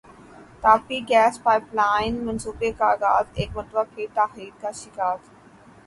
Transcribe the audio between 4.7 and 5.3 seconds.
شکار